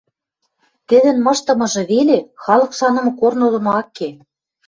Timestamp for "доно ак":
3.53-3.87